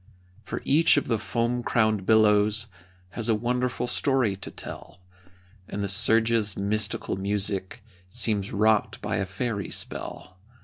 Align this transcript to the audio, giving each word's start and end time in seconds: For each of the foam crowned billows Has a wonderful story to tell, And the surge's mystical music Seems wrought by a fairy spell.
For 0.41 0.63
each 0.65 0.97
of 0.97 1.07
the 1.07 1.19
foam 1.19 1.61
crowned 1.61 2.07
billows 2.07 2.65
Has 3.09 3.29
a 3.29 3.35
wonderful 3.35 3.85
story 3.85 4.35
to 4.35 4.49
tell, 4.49 4.99
And 5.67 5.83
the 5.83 5.87
surge's 5.87 6.57
mystical 6.57 7.17
music 7.17 7.83
Seems 8.09 8.51
wrought 8.51 8.97
by 9.03 9.17
a 9.17 9.27
fairy 9.27 9.69
spell. 9.69 10.39